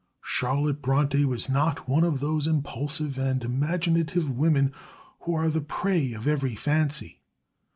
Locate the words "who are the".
5.19-5.61